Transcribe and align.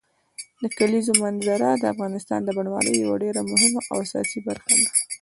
د 0.61 0.63
کلیزو 0.77 1.13
منظره 1.23 1.69
د 1.77 1.83
افغانستان 1.93 2.39
د 2.43 2.49
بڼوالۍ 2.57 2.93
یوه 3.03 3.15
ډېره 3.23 3.41
مهمه 3.51 3.81
او 3.91 3.97
اساسي 4.05 4.39
برخه 4.47 4.73
ده. 4.81 4.89